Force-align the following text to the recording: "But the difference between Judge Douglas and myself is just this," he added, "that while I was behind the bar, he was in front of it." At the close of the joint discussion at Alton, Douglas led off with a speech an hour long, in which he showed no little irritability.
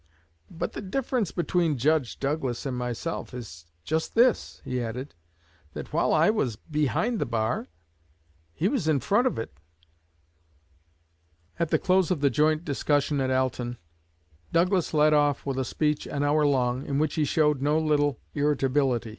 "But 0.49 0.73
the 0.73 0.81
difference 0.81 1.31
between 1.31 1.77
Judge 1.77 2.19
Douglas 2.19 2.65
and 2.65 2.75
myself 2.75 3.35
is 3.35 3.67
just 3.83 4.15
this," 4.15 4.59
he 4.65 4.81
added, 4.81 5.13
"that 5.73 5.93
while 5.93 6.11
I 6.11 6.31
was 6.31 6.55
behind 6.55 7.19
the 7.19 7.25
bar, 7.27 7.67
he 8.51 8.67
was 8.67 8.87
in 8.87 8.99
front 8.99 9.27
of 9.27 9.37
it." 9.37 9.59
At 11.59 11.69
the 11.69 11.77
close 11.77 12.09
of 12.09 12.19
the 12.19 12.31
joint 12.31 12.65
discussion 12.65 13.21
at 13.21 13.29
Alton, 13.29 13.77
Douglas 14.51 14.91
led 14.95 15.13
off 15.13 15.45
with 15.45 15.59
a 15.59 15.63
speech 15.63 16.07
an 16.07 16.23
hour 16.23 16.47
long, 16.47 16.83
in 16.87 16.97
which 16.97 17.13
he 17.13 17.23
showed 17.23 17.61
no 17.61 17.77
little 17.77 18.19
irritability. 18.33 19.09